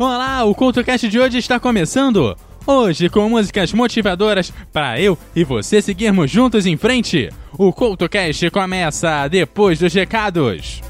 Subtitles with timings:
[0.00, 2.36] Olá, o CultoCast de hoje está começando!
[2.64, 7.30] Hoje com músicas motivadoras para eu e você seguirmos juntos em frente.
[7.58, 10.80] O CultoCast começa depois dos recados.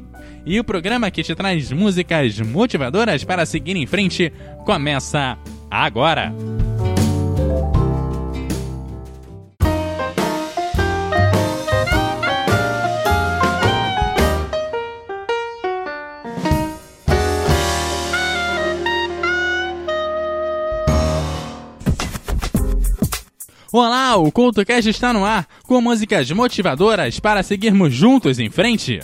[0.46, 4.32] E o programa que te traz músicas motivadoras para seguir em frente
[4.64, 5.36] começa
[5.70, 6.32] agora!
[23.72, 28.98] Olá, o CultoCast está no ar com músicas motivadoras para seguirmos juntos em frente.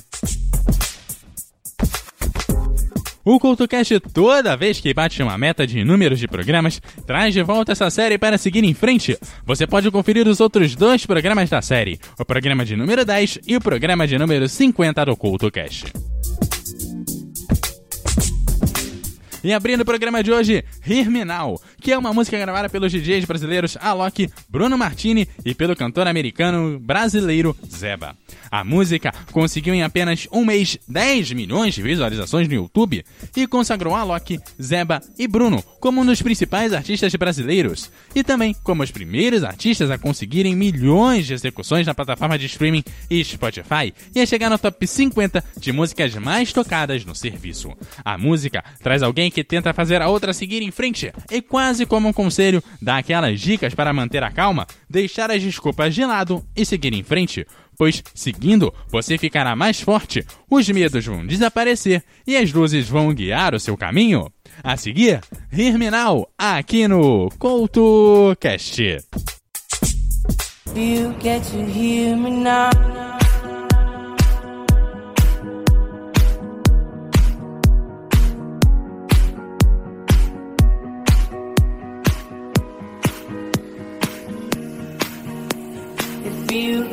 [3.24, 7.70] O CultoCast, toda vez que bate uma meta de números de programas, traz de volta
[7.70, 9.16] essa série para seguir em frente.
[9.44, 13.56] Você pode conferir os outros dois programas da série, o programa de número 10 e
[13.56, 15.92] o programa de número 50 do CultoCast.
[19.46, 20.64] E abrindo o programa de hoje,
[21.24, 26.08] Now, que é uma música gravada pelos DJs brasileiros Alok, Bruno Martini e pelo cantor
[26.08, 28.16] americano brasileiro Zeba.
[28.50, 33.04] A música conseguiu em apenas um mês 10 milhões de visualizações no YouTube
[33.36, 38.82] e consagrou Alok, Zeba e Bruno como um dos principais artistas brasileiros e também como
[38.82, 42.82] os primeiros artistas a conseguirem milhões de execuções na plataforma de streaming
[43.22, 47.72] Spotify e a chegar no top 50 de músicas mais tocadas no serviço.
[48.04, 52.08] A música traz alguém que tenta fazer a outra seguir em frente e quase como
[52.08, 56.64] um conselho dá aquelas dicas para manter a calma, deixar as desculpas de lado e
[56.64, 57.44] seguir em frente
[57.76, 63.54] pois, seguindo, você ficará mais forte, os medos vão desaparecer e as luzes vão guiar
[63.54, 64.30] o seu caminho.
[64.62, 65.20] A seguir,
[65.52, 68.98] Herminal, aqui no CoutoCast.
[70.74, 71.14] You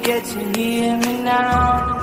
[0.04, 2.00] get to hear me now.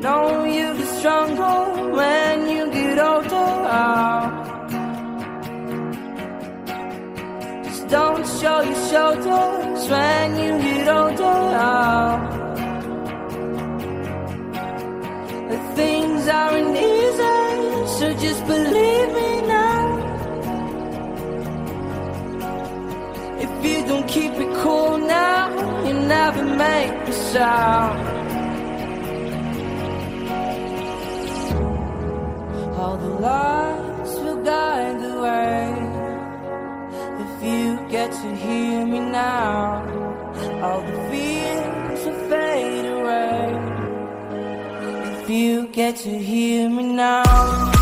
[0.00, 3.28] know you get stronger when you get older.
[7.64, 12.29] Just don't show your shoulders when you get older.
[26.32, 27.98] Never make a sound.
[32.78, 35.66] All the lights will guide the way.
[37.24, 39.82] If you get to hear me now,
[40.62, 43.44] all the fears will fade away
[45.22, 47.79] If you get to hear me now.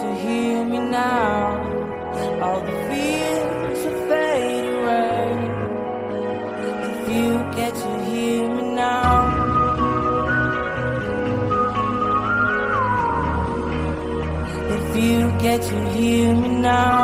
[0.00, 1.62] to hear me now.
[2.42, 5.26] All the fears to fade away.
[6.88, 9.14] If you get to hear me now.
[14.76, 17.03] If you get to hear me now.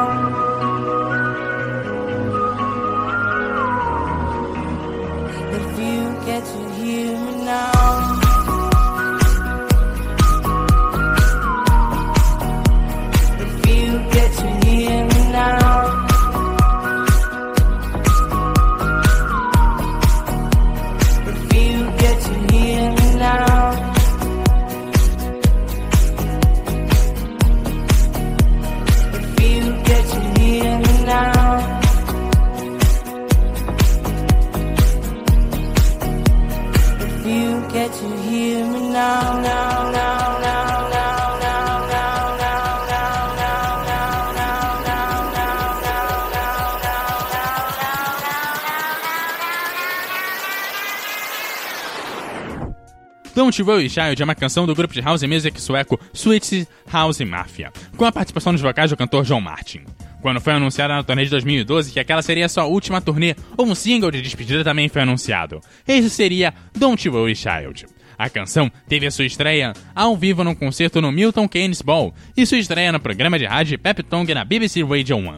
[53.51, 57.73] Don't Worry Child é uma canção do grupo de house music sueco Swedish House Mafia,
[57.97, 59.81] com a participação nos vocais do cantor John Martin.
[60.23, 64.13] Quando foi anunciada na turnê de 2012 que aquela seria sua última turnê, um single
[64.13, 65.61] de despedida também foi anunciado.
[65.89, 67.87] Esse seria Don't Worry Child.
[68.17, 72.47] A canção teve a sua estreia ao vivo num concerto no Milton Keynes Ball e
[72.47, 75.35] sua estreia no programa de rádio Pep Tong na BBC Radio 1.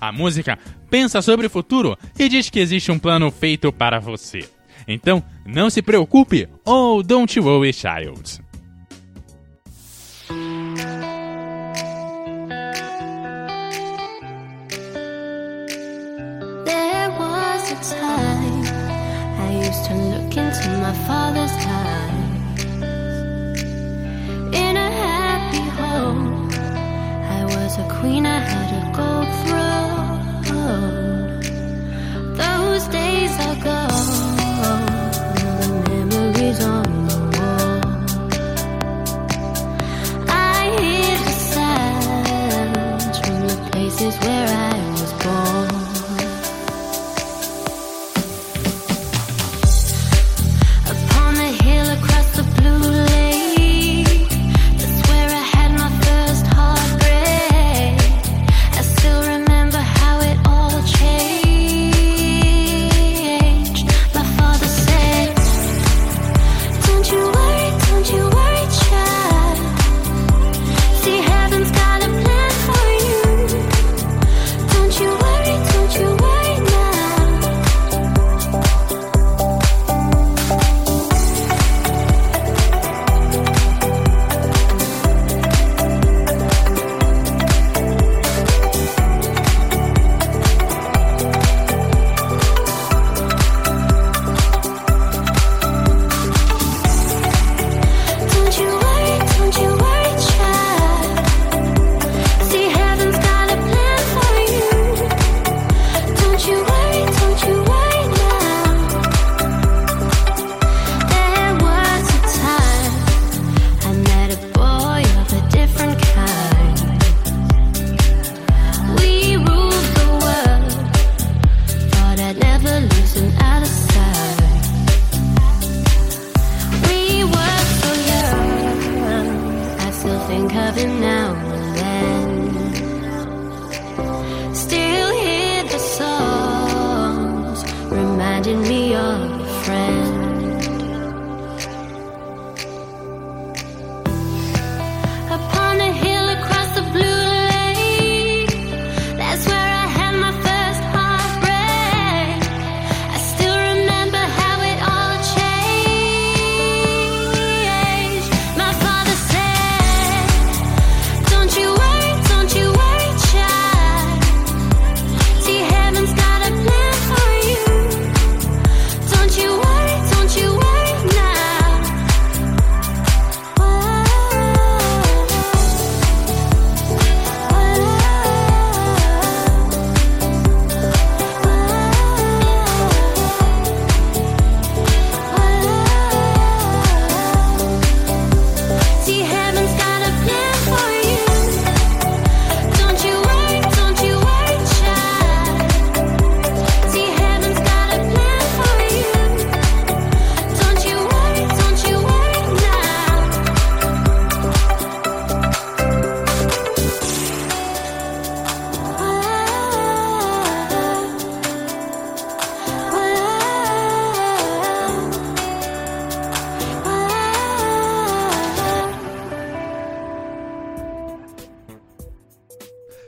[0.00, 0.56] A música
[0.88, 4.48] pensa sobre o futuro e diz que existe um plano feito para você.
[4.86, 8.40] Então, não se preocupe oh, don't worry, child.
[32.36, 34.15] Those days are gone.
[44.02, 44.85] Where I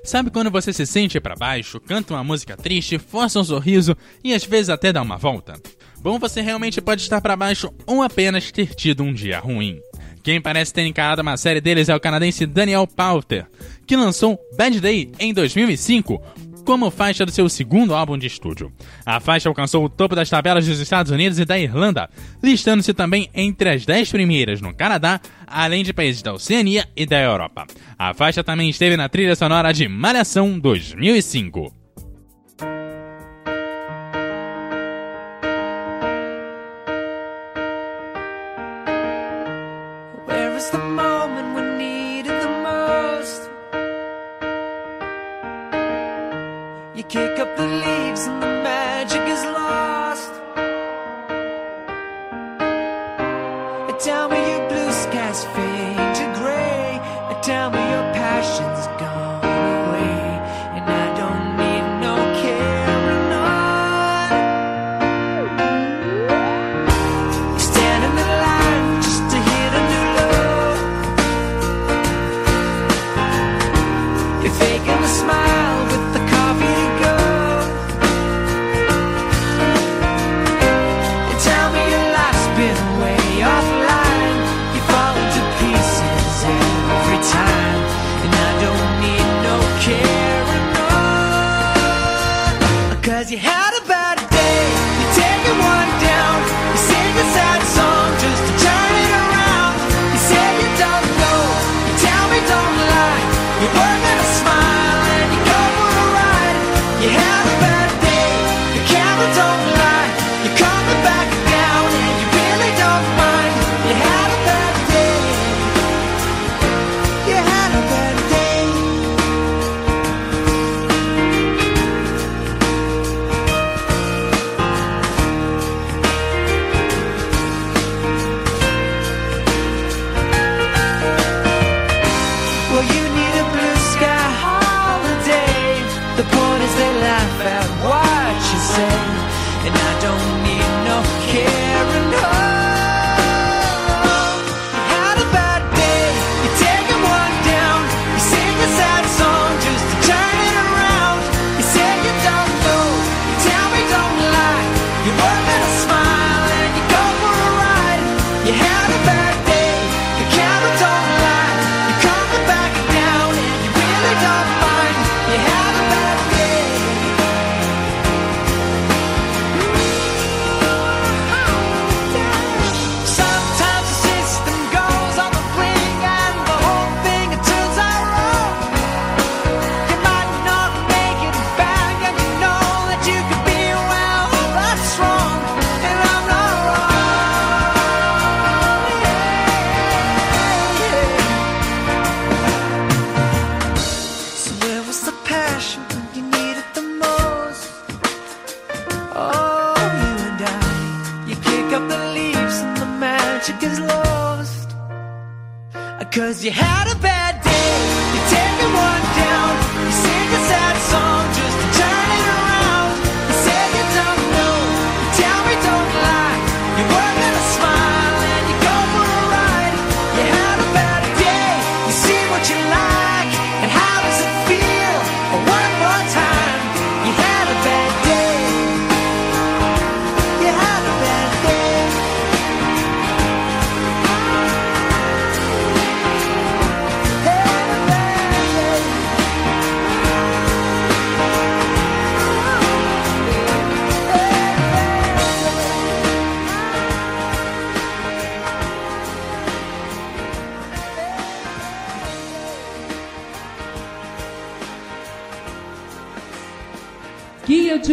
[0.09, 4.33] Sabe quando você se sente para baixo, canta uma música triste, força um sorriso e
[4.33, 5.61] às vezes até dá uma volta?
[6.00, 9.79] Bom, você realmente pode estar para baixo ou apenas ter tido um dia ruim.
[10.23, 13.47] Quem parece ter encarado uma série deles é o canadense Daniel Powter,
[13.87, 16.23] que lançou Bad Day em 2005
[16.69, 18.71] como faixa do seu segundo álbum de estúdio.
[19.07, 22.11] A faixa alcançou o topo das tabelas dos Estados Unidos e da Irlanda,
[22.43, 27.19] listando-se também entre as 10 primeiras no Canadá, além de países da Oceania e da
[27.19, 27.67] Europa.
[27.99, 31.73] A faixa também esteve na trilha sonora de Malhação 2005.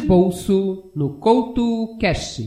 [0.05, 2.41] Bolso no Couto Cash.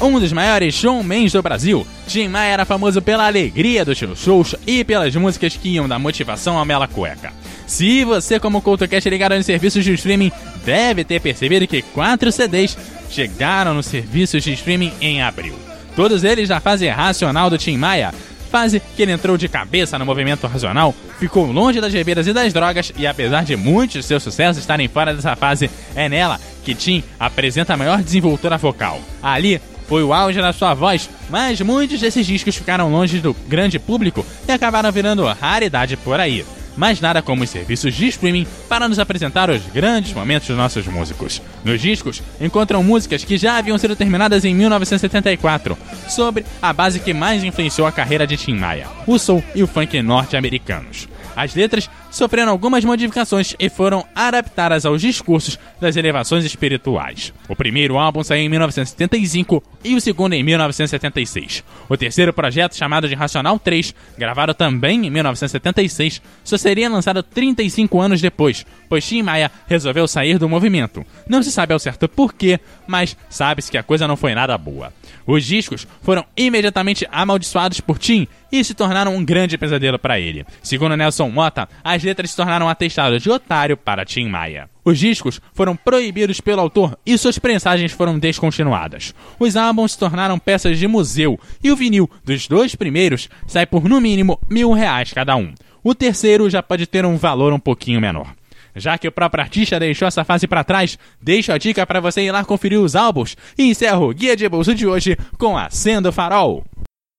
[0.00, 4.56] Um dos maiores showmans do Brasil, Tim Maia era famoso pela alegria dos seus shows
[4.66, 7.32] e pelas músicas que iam da motivação ao mela cueca.
[7.64, 10.32] Se você, como CoutoCast ligado nos serviços de streaming,
[10.64, 12.76] deve ter percebido que quatro CDs
[13.08, 15.54] chegaram nos serviços de streaming em abril.
[15.94, 18.12] Todos eles na fase racional do Tim Maia,
[18.52, 22.52] fase que ele entrou de cabeça no movimento racional, ficou longe das bebidas e das
[22.52, 26.74] drogas e apesar de muitos de seus sucessos estarem fora dessa fase, é nela que
[26.74, 29.00] Tim apresenta a maior desenvoltura vocal.
[29.22, 33.78] Ali, foi o auge da sua voz, mas muitos desses discos ficaram longe do grande
[33.78, 36.44] público e acabaram virando raridade por aí
[36.76, 40.86] mas nada como os serviços de streaming para nos apresentar os grandes momentos dos nossos
[40.86, 41.42] músicos.
[41.64, 45.76] Nos discos, encontram músicas que já haviam sido terminadas em 1974,
[46.08, 49.66] sobre a base que mais influenciou a carreira de Tim Maia, o soul e o
[49.66, 51.08] funk norte-americanos.
[51.34, 57.32] As letras sofreram algumas modificações e foram adaptadas aos discursos das elevações espirituais.
[57.48, 61.64] O primeiro álbum saiu em 1975 e o segundo em 1976.
[61.88, 68.00] O terceiro projeto, chamado de Racional 3, gravado também em 1976, só seria lançado 35
[68.00, 71.04] anos depois, pois Tim Maia resolveu sair do movimento.
[71.28, 74.92] Não se sabe ao certo porquê, mas sabe-se que a coisa não foi nada boa.
[75.26, 80.44] Os discos foram imediatamente amaldiçoados por Tim e se tornaram um grande pesadelo para ele.
[80.62, 84.68] Segundo Nelson Mota, as letras se tornaram atestados de otário para Tim Maia.
[84.84, 89.14] Os discos foram proibidos pelo autor e suas prensagens foram descontinuadas.
[89.38, 93.88] Os álbuns se tornaram peças de museu e o vinil dos dois primeiros sai por
[93.88, 95.54] no mínimo mil reais cada um.
[95.84, 98.34] O terceiro já pode ter um valor um pouquinho menor.
[98.74, 102.22] Já que o próprio artista deixou essa fase para trás, deixo a dica para você
[102.22, 106.12] ir lá conferir os álbuns e encerro o Guia de Bolso de hoje com Acendo
[106.12, 106.64] Farol.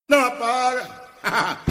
[0.08, 1.04] Não apaga!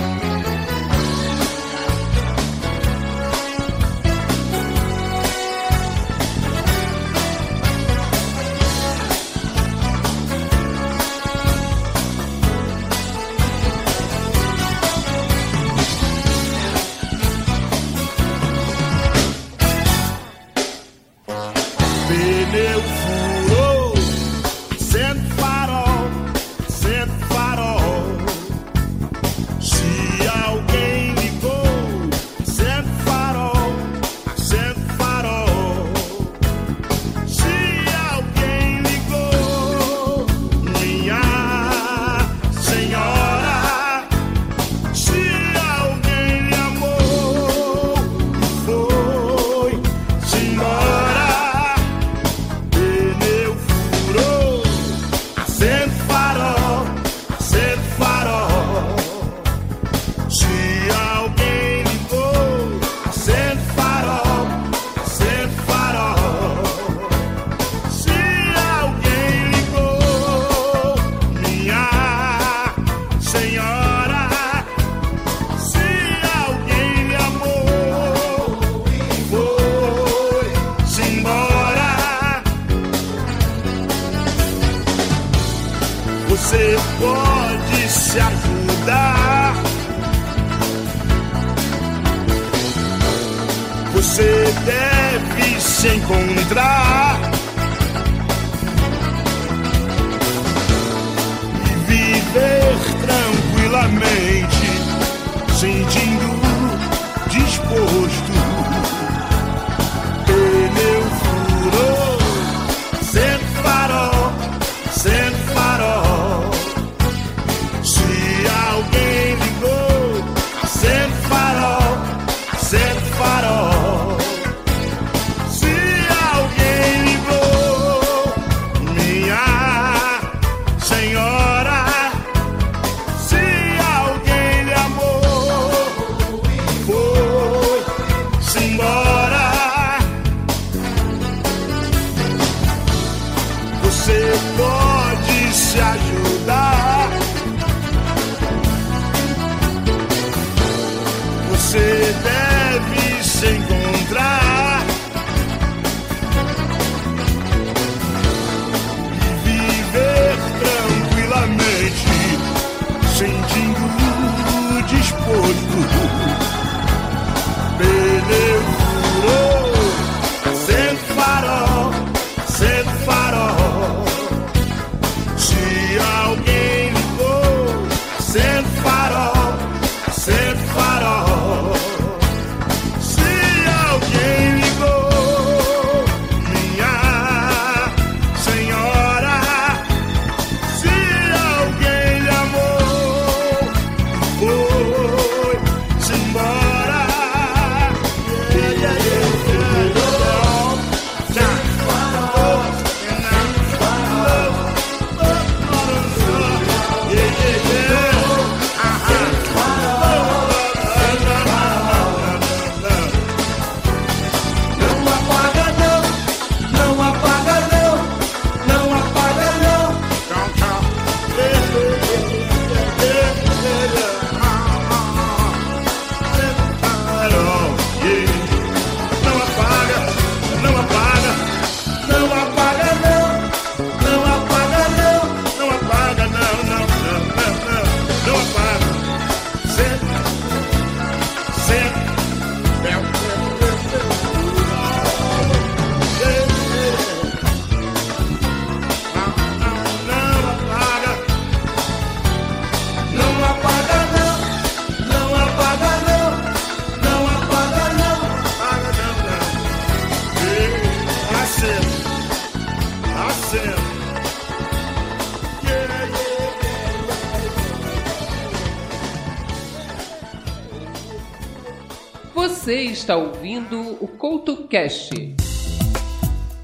[273.04, 275.14] está ouvindo o Couto Cast.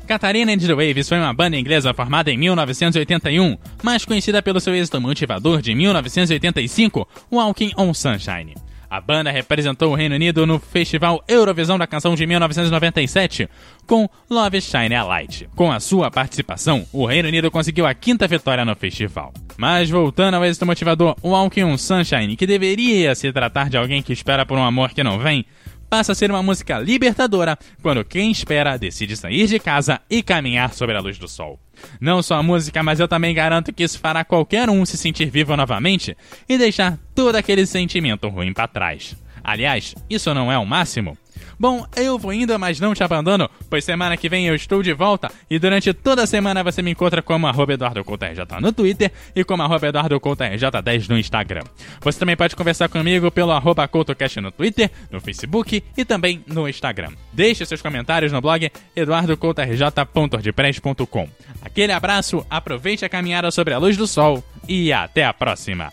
[0.07, 5.01] Catarina and Waves foi uma banda inglesa formada em 1981, mais conhecida pelo seu êxito
[5.01, 8.55] motivador de 1985, Walking on Sunshine.
[8.89, 13.47] A banda representou o Reino Unido no Festival Eurovisão da Canção de 1997
[13.85, 15.47] com Love Shine a Light.
[15.55, 19.31] Com a sua participação, o Reino Unido conseguiu a quinta vitória no festival.
[19.57, 24.13] Mas voltando ao êxito motivador Walking on Sunshine, que deveria se tratar de alguém que
[24.13, 25.45] espera por um amor que não vem,
[25.89, 30.73] passa a ser uma música libertadora quando quem espera decide sair de casa e caminhar
[30.73, 31.59] sobre a luz do sol.
[31.99, 35.29] Não só a música, mas eu também garanto que isso fará qualquer um se sentir
[35.29, 36.15] vivo novamente
[36.47, 39.15] e deixar todo aquele sentimento ruim para trás.
[39.43, 41.17] Aliás, isso não é o máximo?
[41.59, 44.93] Bom, eu vou indo, mas não te abandono, pois semana que vem eu estou de
[44.93, 49.43] volta e durante toda a semana você me encontra como arroba EduardoCoutoRJ no Twitter e
[49.43, 51.63] como arroba EduardoCoutoRJ10 no Instagram.
[51.99, 56.69] Você também pode conversar comigo pelo arroba CoutoCast no Twitter, no Facebook e também no
[56.69, 57.11] Instagram.
[57.33, 61.27] Deixe seus comentários no blog eduardocoutorj.wordpress.com.
[61.61, 65.91] Aquele abraço, aproveite a caminhada sobre a luz do sol e até a próxima!